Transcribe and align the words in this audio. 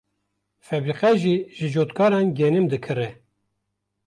febrîqe 0.67 1.11
jî 1.21 1.35
ji 1.57 1.67
cotkaran 1.73 2.27
genim 2.39 2.65
dikire. 2.71 3.09